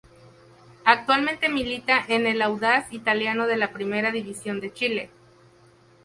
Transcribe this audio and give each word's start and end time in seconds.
Actualmente 0.83 1.47
milita 1.47 2.03
en 2.07 2.25
el 2.25 2.41
Audax 2.41 2.91
Italiano 2.91 3.45
de 3.45 3.55
la 3.57 3.71
Primera 3.71 4.11
División 4.11 4.59
de 4.59 4.73
Chile. 4.73 5.11